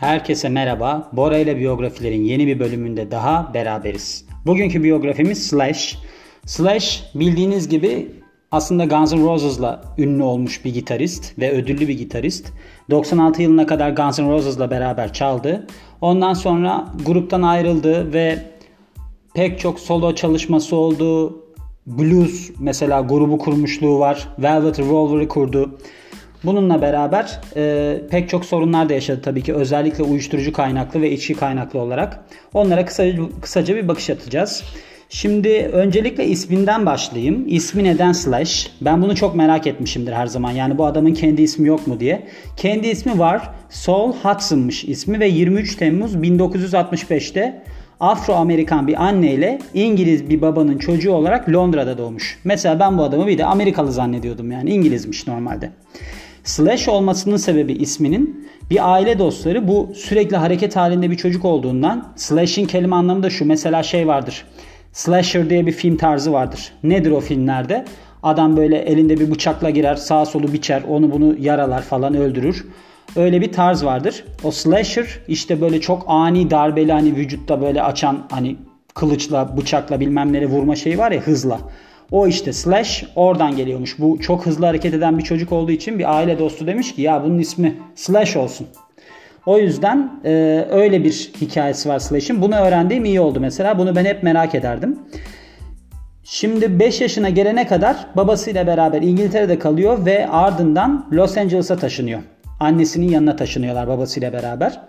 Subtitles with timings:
[0.00, 1.10] Herkese merhaba.
[1.12, 4.24] Bora ile biyografilerin yeni bir bölümünde daha beraberiz.
[4.46, 5.98] Bugünkü biyografimiz Slash.
[6.46, 8.10] Slash bildiğiniz gibi
[8.52, 12.52] aslında Guns N' Roses'la ünlü olmuş bir gitarist ve ödüllü bir gitarist.
[12.90, 15.66] 96 yılına kadar Guns N' Roses'la beraber çaldı.
[16.00, 18.38] Ondan sonra gruptan ayrıldı ve
[19.34, 21.36] pek çok solo çalışması oldu.
[21.86, 24.28] Blues mesela grubu kurmuşluğu var.
[24.38, 25.78] Velvet Revolver'ı kurdu.
[26.44, 29.54] Bununla beraber e, pek çok sorunlar da yaşadı tabii ki.
[29.54, 32.24] Özellikle uyuşturucu kaynaklı ve içki kaynaklı olarak.
[32.54, 34.64] Onlara kısaca, kısaca bir bakış atacağız.
[35.08, 37.44] Şimdi öncelikle isminden başlayayım.
[37.48, 38.70] İsmi neden Slash?
[38.80, 40.50] Ben bunu çok merak etmişimdir her zaman.
[40.50, 42.26] Yani bu adamın kendi ismi yok mu diye.
[42.56, 43.50] Kendi ismi var.
[43.70, 47.62] Saul Hudson'mış ismi ve 23 Temmuz 1965'te
[48.00, 52.38] Afro-Amerikan bir anneyle İngiliz bir babanın çocuğu olarak Londra'da doğmuş.
[52.44, 55.70] Mesela ben bu adamı bir de Amerikalı zannediyordum yani İngilizmiş normalde.
[56.46, 62.66] Slash olmasının sebebi isminin bir aile dostları bu sürekli hareket halinde bir çocuk olduğundan Slash'in
[62.66, 63.44] kelime anlamı da şu.
[63.44, 64.44] Mesela şey vardır.
[64.92, 66.72] Slasher diye bir film tarzı vardır.
[66.82, 67.84] Nedir o filmlerde?
[68.22, 72.66] Adam böyle elinde bir bıçakla girer, sağ solu biçer, onu bunu yaralar falan öldürür.
[73.16, 74.24] Öyle bir tarz vardır.
[74.44, 78.56] O slasher işte böyle çok ani darbeli hani vücutta böyle açan hani
[78.94, 81.58] kılıçla, bıçakla bilmem nereye vurma şeyi var ya hızla.
[82.10, 83.98] O işte slash oradan geliyormuş.
[83.98, 87.24] Bu çok hızlı hareket eden bir çocuk olduğu için bir aile dostu demiş ki ya
[87.24, 88.66] bunun ismi slash olsun.
[89.46, 92.42] O yüzden e, öyle bir hikayesi var Slash'in.
[92.42, 93.78] Bunu öğrendiğim iyi oldu mesela.
[93.78, 94.98] Bunu ben hep merak ederdim.
[96.24, 102.20] Şimdi 5 yaşına gelene kadar babasıyla beraber İngiltere'de kalıyor ve ardından Los Angeles'a taşınıyor.
[102.60, 104.80] Annesinin yanına taşınıyorlar babasıyla beraber.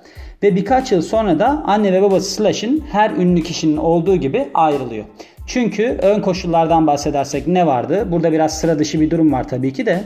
[0.43, 5.05] Ve birkaç yıl sonra da anne ve babası Slash'in her ünlü kişinin olduğu gibi ayrılıyor.
[5.47, 8.07] Çünkü ön koşullardan bahsedersek ne vardı?
[8.11, 10.03] Burada biraz sıra dışı bir durum var tabii ki de.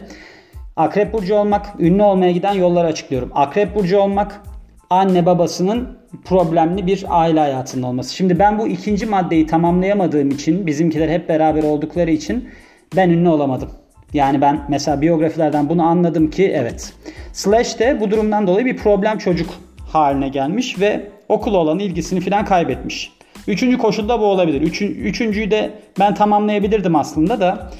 [0.76, 3.32] Akrep burcu olmak, ünlü olmaya giden yolları açıklıyorum.
[3.36, 4.42] Akrep burcu olmak,
[4.90, 8.16] anne babasının problemli bir aile hayatının olması.
[8.16, 12.50] Şimdi ben bu ikinci maddeyi tamamlayamadığım için, bizimkiler hep beraber oldukları için
[12.96, 13.70] ben ünlü olamadım.
[14.14, 16.94] Yani ben mesela biyografilerden bunu anladım ki evet.
[17.34, 19.50] Slash de bu durumdan dolayı bir problem çocuk
[19.88, 23.21] haline gelmiş ve okul olan ilgisini falan kaybetmiş.
[23.48, 24.62] Üçüncü koşulda bu olabilir.
[24.62, 27.72] Üçü, üçüncüyü de ben tamamlayabilirdim aslında da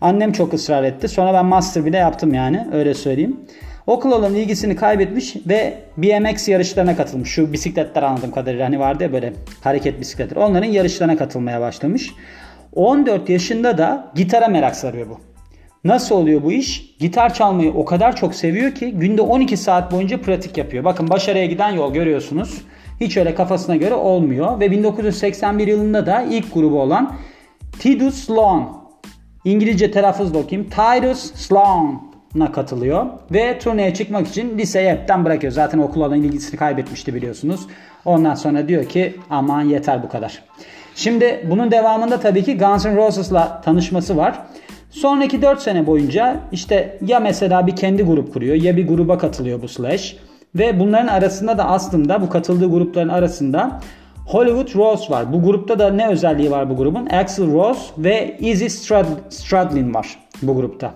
[0.00, 1.08] annem çok ısrar etti.
[1.08, 3.36] Sonra ben master bile yaptım yani öyle söyleyeyim.
[3.86, 7.30] Okul olan ilgisini kaybetmiş ve BMX yarışlarına katılmış.
[7.30, 10.38] Şu bisikletler anladığım kadarıyla hani vardı ya böyle hareket bisikletleri.
[10.38, 12.12] Onların yarışlarına katılmaya başlamış.
[12.74, 15.20] 14 yaşında da gitara merak sarıyor bu.
[15.84, 16.96] Nasıl oluyor bu iş?
[16.98, 20.84] Gitar çalmayı o kadar çok seviyor ki günde 12 saat boyunca pratik yapıyor.
[20.84, 22.62] Bakın başarıya giden yol görüyorsunuz.
[23.00, 24.60] Hiç öyle kafasına göre olmuyor.
[24.60, 27.14] Ve 1981 yılında da ilk grubu olan
[27.78, 28.78] Tidus Sloan
[29.44, 30.70] İngilizce telaffuzla okuyayım.
[30.70, 33.06] Tidus Sloan'a katılıyor.
[33.30, 35.52] Ve turneye çıkmak için liseyi hepten bırakıyor.
[35.52, 37.66] Zaten okul olan ilgisini kaybetmişti biliyorsunuz.
[38.04, 40.42] Ondan sonra diyor ki aman yeter bu kadar.
[40.94, 44.38] Şimdi bunun devamında tabii ki Guns N' Roses'la tanışması var.
[44.90, 49.62] Sonraki 4 sene boyunca işte ya mesela bir kendi grup kuruyor ya bir gruba katılıyor
[49.62, 50.16] bu Slash.
[50.54, 53.80] Ve bunların arasında da aslında bu katıldığı grupların arasında
[54.26, 55.32] Hollywood Rose var.
[55.32, 57.06] Bu grupta da ne özelliği var bu grubun?
[57.06, 58.66] Axel Rose ve Izzy
[59.28, 60.94] Stradlin var bu grupta.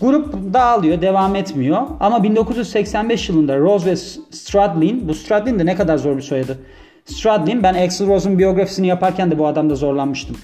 [0.00, 1.82] Grup dağılıyor, devam etmiyor.
[2.00, 6.58] Ama 1985 yılında Rose ve Stradlin, bu Stradlin de ne kadar zor bir soyadı.
[7.04, 10.36] Stradlin, ben Axel Rose'un biyografisini yaparken de bu adamda zorlanmıştım.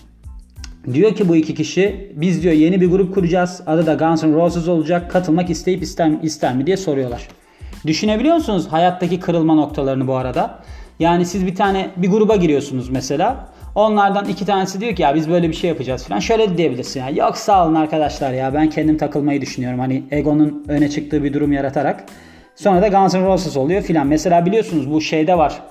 [0.94, 3.62] Diyor ki bu iki kişi biz diyor yeni bir grup kuracağız.
[3.66, 5.10] Adı da Guns N' Roses olacak.
[5.10, 7.28] Katılmak isteyip ister, ister mi diye soruyorlar.
[7.86, 10.58] Düşünebiliyor musunuz hayattaki kırılma noktalarını bu arada?
[10.98, 13.48] Yani siz bir tane bir gruba giriyorsunuz mesela.
[13.74, 16.20] Onlardan iki tanesi diyor ki ya biz böyle bir şey yapacağız falan.
[16.20, 17.10] Şöyle diyebilirsin ya.
[17.10, 19.78] Yok sağ olun arkadaşlar ya ben kendim takılmayı düşünüyorum.
[19.78, 22.04] Hani egonun öne çıktığı bir durum yaratarak.
[22.56, 24.06] Sonra da Guns N' Roses oluyor filan.
[24.06, 25.62] Mesela biliyorsunuz bu şeyde var.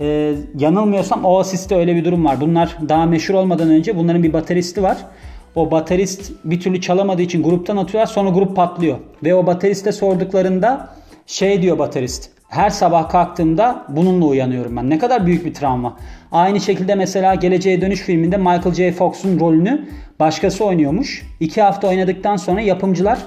[0.00, 2.40] Ee, yanılmıyorsam Oasis'te öyle bir durum var.
[2.40, 4.96] Bunlar daha meşhur olmadan önce bunların bir bateristi var.
[5.54, 8.98] O baterist bir türlü çalamadığı için gruptan atıyorlar sonra grup patlıyor.
[9.24, 10.97] Ve o bateriste sorduklarında
[11.28, 12.30] şey diyor baterist.
[12.48, 14.90] Her sabah kalktığımda bununla uyanıyorum ben.
[14.90, 15.96] Ne kadar büyük bir travma.
[16.32, 18.92] Aynı şekilde mesela Geleceğe Dönüş filminde Michael J.
[18.92, 19.88] Fox'un rolünü
[20.20, 21.26] başkası oynuyormuş.
[21.40, 23.18] İki hafta oynadıktan sonra yapımcılar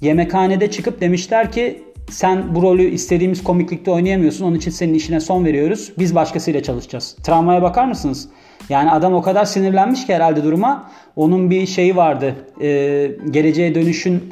[0.00, 4.44] yemekhanede çıkıp demişler ki sen bu rolü istediğimiz komiklikte oynayamıyorsun.
[4.44, 5.92] Onun için senin işine son veriyoruz.
[5.98, 7.16] Biz başkasıyla çalışacağız.
[7.22, 8.28] Travmaya bakar mısınız?
[8.68, 10.90] Yani adam o kadar sinirlenmiş ki herhalde duruma.
[11.16, 12.34] Onun bir şeyi vardı.
[12.60, 14.22] Ee, geleceğe dönüşün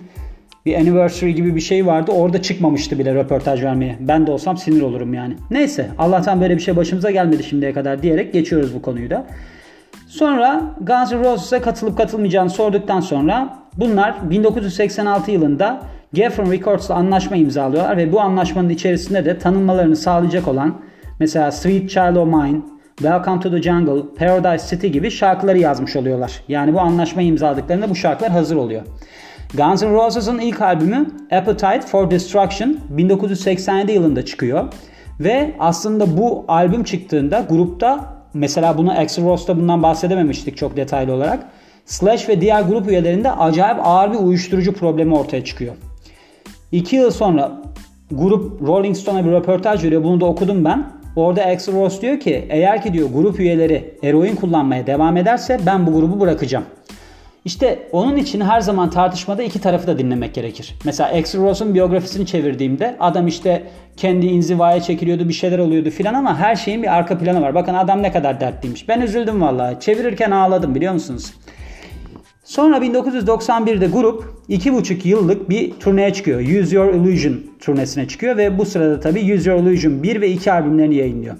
[0.68, 2.12] bir anniversary gibi bir şey vardı.
[2.12, 3.96] Orada çıkmamıştı bile röportaj vermeye.
[4.00, 5.34] Ben de olsam sinir olurum yani.
[5.50, 9.26] Neyse Allah'tan böyle bir şey başımıza gelmedi şimdiye kadar diyerek geçiyoruz bu konuyu da.
[10.06, 15.80] Sonra Guns N' Roses'a katılıp katılmayacağını sorduktan sonra bunlar 1986 yılında
[16.14, 20.74] Geffen Records'la anlaşma imzalıyorlar ve bu anlaşmanın içerisinde de tanınmalarını sağlayacak olan
[21.20, 22.60] mesela Sweet Child O' Mine,
[22.96, 26.32] Welcome to the Jungle, Paradise City gibi şarkıları yazmış oluyorlar.
[26.48, 28.82] Yani bu anlaşma imzaladıklarında bu şarkılar hazır oluyor.
[29.54, 34.64] Guns N' Roses'ın ilk albümü Appetite for Destruction 1987 yılında çıkıyor.
[35.20, 41.44] Ve aslında bu albüm çıktığında grupta mesela bunu Axl Rose'da bundan bahsedememiştik çok detaylı olarak.
[41.86, 45.74] Slash ve diğer grup üyelerinde acayip ağır bir uyuşturucu problemi ortaya çıkıyor.
[46.72, 47.52] İki yıl sonra
[48.10, 50.04] grup Rolling Stone'a bir röportaj veriyor.
[50.04, 50.86] Bunu da okudum ben.
[51.16, 55.86] Orada Axl Rose diyor ki eğer ki diyor grup üyeleri eroin kullanmaya devam ederse ben
[55.86, 56.64] bu grubu bırakacağım.
[57.48, 60.74] İşte onun için her zaman tartışmada iki tarafı da dinlemek gerekir.
[60.84, 63.62] Mesela Axl Rose'un biyografisini çevirdiğimde adam işte
[63.96, 67.54] kendi inzivaya çekiliyordu bir şeyler oluyordu filan ama her şeyin bir arka planı var.
[67.54, 68.88] Bakın adam ne kadar dertliymiş.
[68.88, 69.80] Ben üzüldüm vallahi.
[69.80, 71.34] Çevirirken ağladım biliyor musunuz?
[72.44, 76.40] Sonra 1991'de grup 2,5 yıllık bir turneye çıkıyor.
[76.40, 80.52] Use Your Illusion turnesine çıkıyor ve bu sırada tabii Use Your Illusion 1 ve 2
[80.52, 81.36] albümlerini yayınlıyor.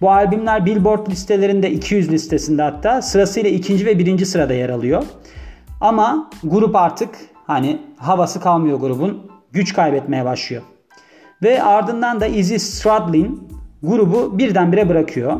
[0.00, 5.02] Bu albümler Billboard listelerinde 200 listesinde hatta sırasıyla ikinci ve birinci sırada yer alıyor.
[5.80, 7.08] Ama grup artık
[7.46, 9.30] hani havası kalmıyor grubun.
[9.52, 10.62] Güç kaybetmeye başlıyor.
[11.42, 13.48] Ve ardından da Izzy Stradlin
[13.82, 15.36] grubu birdenbire bırakıyor.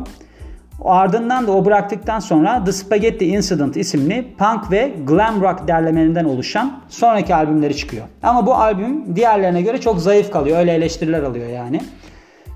[0.83, 6.81] Ardından da o bıraktıktan sonra The Spaghetti Incident isimli punk ve glam rock derlemelerinden oluşan
[6.89, 8.05] sonraki albümleri çıkıyor.
[8.23, 10.59] Ama bu albüm diğerlerine göre çok zayıf kalıyor.
[10.59, 11.81] Öyle eleştiriler alıyor yani.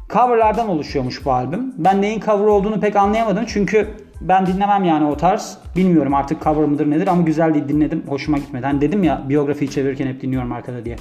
[0.10, 1.74] Coverlardan oluşuyormuş bu albüm.
[1.78, 3.46] Ben neyin cover olduğunu pek anlayamadım.
[3.48, 3.88] Çünkü
[4.22, 5.58] ben dinlemem yani o tarz.
[5.76, 8.04] Bilmiyorum artık cover mıdır nedir ama güzel değil dinledim.
[8.08, 8.66] Hoşuma gitmedi.
[8.66, 10.96] Hani dedim ya biyografiyi çevirirken hep dinliyorum arkada diye.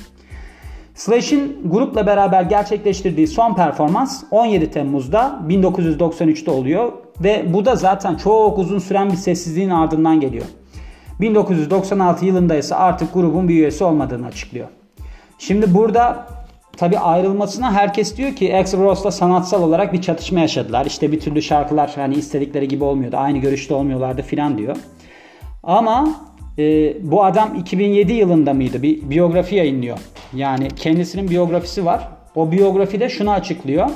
[0.95, 8.59] Slash'in grupla beraber gerçekleştirdiği son performans 17 Temmuz'da 1993'te oluyor ve bu da zaten çok
[8.59, 10.45] uzun süren bir sessizliğin ardından geliyor.
[11.21, 14.69] 1996 yılında ise artık grubun bir üyesi olmadığını açıklıyor.
[15.39, 16.27] Şimdi burada
[16.77, 20.87] tabi ayrılmasına herkes diyor ki Axl Rose'la sanatsal olarak bir çatışma yaşadılar.
[20.87, 23.17] İşte bir türlü şarkılar hani istedikleri gibi olmuyordu.
[23.17, 24.77] Aynı görüşte olmuyorlardı filan diyor.
[25.63, 26.09] Ama
[26.59, 28.83] e, bu adam 2007 yılında mıydı?
[28.83, 29.99] Bir biyografi yayınlıyor.
[30.35, 32.09] Yani kendisinin biyografisi var.
[32.35, 33.91] O biyografide şunu açıklıyor.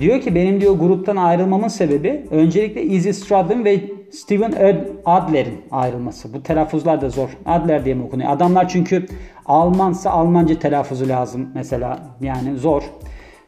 [0.00, 3.80] Diyor ki benim diyor gruptan ayrılmamın sebebi öncelikle Izzy Stradlin ve
[4.10, 4.54] Steven
[5.04, 6.34] Adler'in ayrılması.
[6.34, 7.28] Bu telaffuzlar da zor.
[7.46, 8.30] Adler diye mi okunuyor?
[8.30, 9.06] Adamlar çünkü
[9.46, 11.98] Almansa Almanca telaffuzu lazım mesela.
[12.20, 12.82] Yani zor.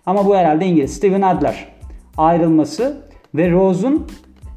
[0.07, 0.97] Ama bu herhalde İngiliz.
[0.97, 1.69] Steven Adler
[2.17, 2.97] ayrılması
[3.35, 4.07] ve Rose'un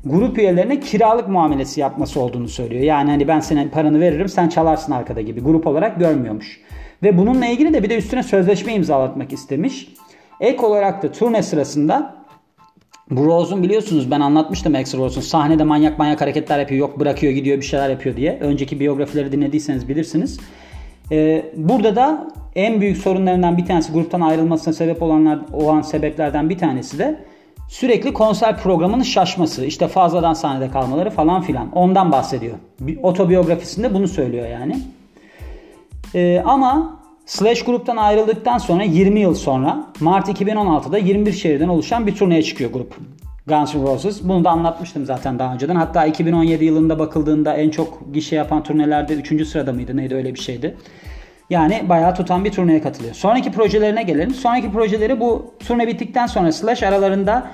[0.05, 2.83] grup üyelerine kiralık muamelesi yapması olduğunu söylüyor.
[2.83, 6.61] Yani hani ben senin paranı veririm sen çalarsın arkada gibi grup olarak görmüyormuş.
[7.03, 9.93] Ve bununla ilgili de bir de üstüne sözleşme imzalatmak istemiş.
[10.39, 12.20] Ek olarak da turne sırasında
[13.11, 17.57] bu Rose'un biliyorsunuz ben anlatmıştım Axl Rose'un sahnede manyak manyak hareketler yapıyor yok bırakıyor gidiyor
[17.57, 18.37] bir şeyler yapıyor diye.
[18.41, 20.39] Önceki biyografileri dinlediyseniz bilirsiniz.
[21.11, 26.57] Ee, burada da en büyük sorunlarından bir tanesi gruptan ayrılmasına sebep olanlar olan sebeplerden bir
[26.57, 27.19] tanesi de
[27.67, 29.65] sürekli konser programının şaşması.
[29.65, 31.71] işte fazladan sahnede kalmaları falan filan.
[31.71, 32.55] Ondan bahsediyor.
[32.79, 34.77] Bir otobiyografisinde bunu söylüyor yani.
[36.15, 42.15] Ee, ama Slash gruptan ayrıldıktan sonra 20 yıl sonra Mart 2016'da 21 şehirden oluşan bir
[42.15, 42.95] turneye çıkıyor grup.
[43.47, 44.23] Guns N' Roses.
[44.23, 45.75] Bunu da anlatmıştım zaten daha önceden.
[45.75, 49.47] Hatta 2017 yılında bakıldığında en çok gişe yapan turnelerde 3.
[49.47, 50.77] sırada mıydı neydi öyle bir şeydi.
[51.49, 53.13] Yani bayağı tutan bir turneye katılıyor.
[53.13, 54.33] Sonraki projelerine gelelim.
[54.33, 57.51] Sonraki projeleri bu turne bittikten sonra Slash aralarında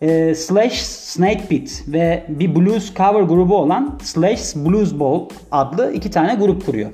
[0.00, 6.10] e, Slash Snake Pit ve bir blues cover grubu olan Slash Blues Ball adlı iki
[6.10, 6.90] tane grup kuruyor.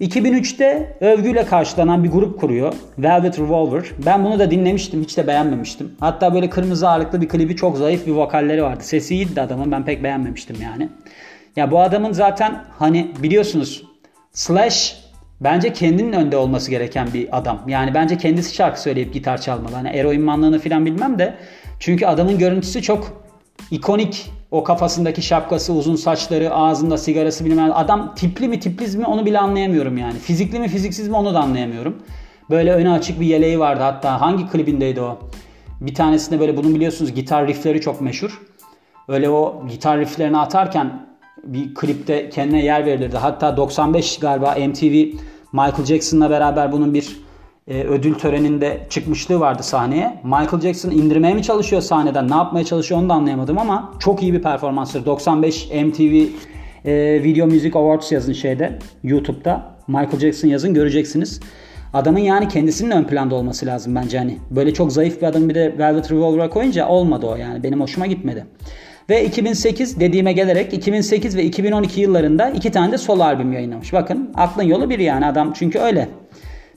[0.00, 2.74] 2003'te övgüyle karşılanan bir grup kuruyor.
[2.98, 3.84] Velvet Revolver.
[4.06, 5.02] Ben bunu da dinlemiştim.
[5.02, 5.92] Hiç de beğenmemiştim.
[6.00, 8.84] Hatta böyle kırmızı ağırlıklı bir klibi çok zayıf bir vokalleri vardı.
[8.84, 9.72] Sesi iyiydi adamın.
[9.72, 10.88] Ben pek beğenmemiştim yani.
[11.56, 13.84] Ya bu adamın zaten hani biliyorsunuz
[14.32, 14.96] Slash
[15.40, 17.62] bence kendinin önde olması gereken bir adam.
[17.66, 19.74] Yani bence kendisi şarkı söyleyip gitar çalmalı.
[19.74, 21.34] Hani eroin manlığını falan bilmem de.
[21.80, 23.27] Çünkü adamın görüntüsü çok
[23.70, 27.70] ikonik o kafasındaki şapkası, uzun saçları, ağzında sigarası bilmem.
[27.74, 30.18] Adam tipli mi tipliz mi onu bile anlayamıyorum yani.
[30.18, 32.02] Fizikli mi fiziksiz mi onu da anlayamıyorum.
[32.50, 34.20] Böyle öne açık bir yeleği vardı hatta.
[34.20, 35.18] Hangi klibindeydi o?
[35.80, 38.42] Bir tanesinde böyle bunu biliyorsunuz gitar riffleri çok meşhur.
[39.08, 41.08] Öyle o gitar rifflerini atarken
[41.44, 43.16] bir klipte kendine yer verilirdi.
[43.16, 45.16] Hatta 95 galiba MTV
[45.52, 47.16] Michael Jackson'la beraber bunun bir
[47.68, 50.20] e, ödül töreninde çıkmışlığı vardı sahneye.
[50.24, 54.32] Michael Jackson indirmeye mi çalışıyor sahneden ne yapmaya çalışıyor onu da anlayamadım ama çok iyi
[54.32, 55.06] bir performanstır.
[55.06, 56.26] 95 MTV
[56.84, 59.62] e, Video Music Awards yazın şeyde YouTube'da.
[59.88, 61.40] Michael Jackson yazın göreceksiniz.
[61.94, 64.38] Adamın yani kendisinin ön planda olması lazım bence hani.
[64.50, 67.62] Böyle çok zayıf bir adam bir de Velvet Revolver'a koyunca olmadı o yani.
[67.62, 68.46] Benim hoşuma gitmedi.
[69.10, 73.92] Ve 2008 dediğime gelerek 2008 ve 2012 yıllarında iki tane de solo albüm yayınlamış.
[73.92, 76.08] Bakın aklın yolu bir yani adam çünkü öyle.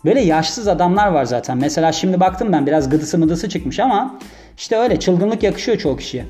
[0.05, 1.57] Böyle yaşsız adamlar var zaten.
[1.57, 4.19] Mesela şimdi baktım ben biraz gıdısı mıdısı çıkmış ama
[4.57, 6.25] işte öyle çılgınlık yakışıyor çoğu kişiye.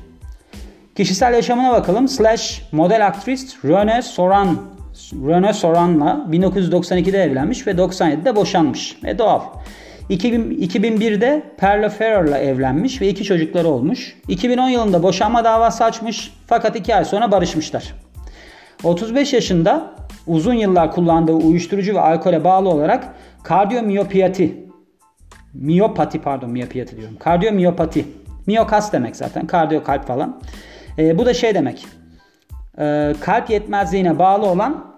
[0.96, 2.08] Kişisel yaşamına bakalım.
[2.08, 4.58] Slash model aktris Rene Soran
[5.12, 8.96] Rene Soran'la 1992'de evlenmiş ve 97'de boşanmış.
[9.04, 9.40] Ve doğal.
[10.08, 14.16] 2000, 2001'de Perla Farrell'la evlenmiş ve iki çocukları olmuş.
[14.28, 17.94] 2010 yılında boşanma davası açmış fakat iki ay sonra barışmışlar.
[18.84, 19.90] 35 yaşında
[20.26, 24.62] uzun yıllar kullandığı uyuşturucu ve alkole bağlı olarak kardiyomiyopati
[25.54, 27.16] miyopati pardon miyopati diyorum.
[27.18, 28.06] Kardiyomiyopati.
[28.46, 29.46] Miyokas demek zaten.
[29.46, 30.40] Kardiyo kalp falan.
[30.98, 31.86] E, bu da şey demek.
[32.78, 34.94] E, kalp yetmezliğine bağlı olan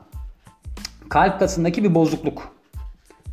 [1.08, 2.54] kalp kasındaki bir bozukluk.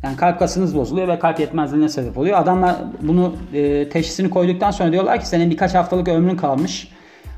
[0.02, 2.38] Yani kalp kasınız bozuluyor ve kalp yetmezliğine sebep oluyor.
[2.38, 6.88] Adamlar bunu e, teşhisini koyduktan sonra diyorlar ki senin birkaç haftalık ömrün kalmış.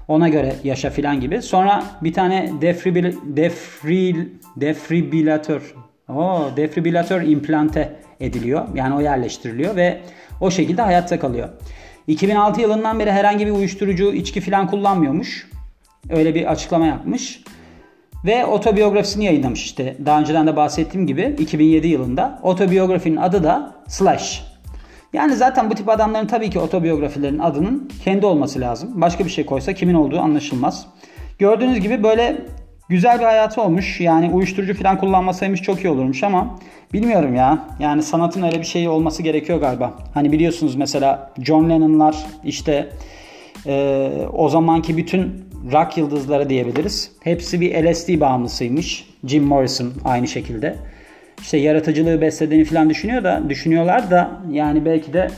[0.09, 1.43] Ona göre yaşa filan gibi.
[1.43, 5.75] Sonra bir tane defibril, defril, defibrilatör,
[6.09, 8.69] o defibrilatör implante ediliyor.
[8.75, 10.01] Yani o yerleştiriliyor ve
[10.41, 11.49] o şekilde hayatta kalıyor.
[12.07, 15.51] 2006 yılından beri herhangi bir uyuşturucu, içki filan kullanmıyormuş.
[16.11, 17.43] Öyle bir açıklama yapmış.
[18.25, 19.97] Ve otobiyografisini yayınlamış işte.
[20.07, 22.41] Daha önceden de bahsettiğim gibi 2007 yılında.
[22.43, 24.45] Otobiyografinin adı da Slash.
[25.13, 29.01] Yani zaten bu tip adamların tabii ki otobiyografilerin adının kendi olması lazım.
[29.01, 30.87] Başka bir şey koysa kimin olduğu anlaşılmaz.
[31.39, 32.45] Gördüğünüz gibi böyle
[32.89, 34.01] güzel bir hayatı olmuş.
[34.01, 36.59] Yani uyuşturucu falan kullanmasaymış çok iyi olurmuş ama
[36.93, 37.59] bilmiyorum ya.
[37.79, 39.95] Yani sanatın öyle bir şeyi olması gerekiyor galiba.
[40.15, 42.89] Hani biliyorsunuz mesela John Lennon'lar işte
[43.67, 47.13] e, o zamanki bütün rock yıldızları diyebiliriz.
[47.23, 49.11] Hepsi bir LSD bağımlısıymış.
[49.25, 50.77] Jim Morrison aynı şekilde.
[51.41, 55.31] İşte yaratıcılığı beslediğini falan düşünüyor da düşünüyorlar da yani belki de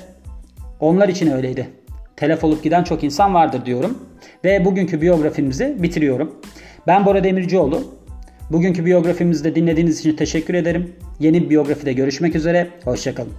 [0.81, 1.69] onlar için öyleydi.
[2.17, 3.99] Telef olup giden çok insan vardır diyorum.
[4.45, 6.41] Ve bugünkü biyografimizi bitiriyorum.
[6.87, 7.85] Ben Bora Demircioğlu.
[8.51, 10.93] Bugünkü biyografimizde dinlediğiniz için teşekkür ederim.
[11.21, 12.69] Yeni bir biyografide görüşmek üzere.
[12.85, 13.33] Hoşçakalın.